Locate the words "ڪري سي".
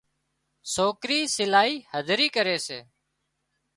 2.35-2.79